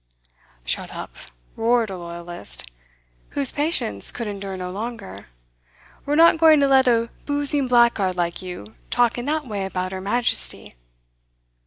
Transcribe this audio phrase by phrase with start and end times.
[0.65, 1.15] 'Shut up!'
[1.55, 2.67] roared a loyalist,
[3.37, 5.27] whose patience could endure no longer.
[6.07, 9.93] 'We're not going to let a boozing blackguard like you talk in that way about
[9.93, 10.73] 'er Majesty!